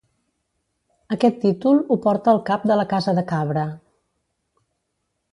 [1.15, 3.67] Aquest títol ho porta el cap de la Casa de Cabra.